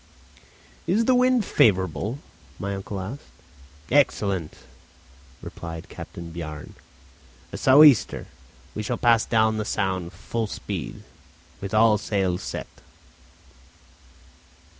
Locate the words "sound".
9.63-10.11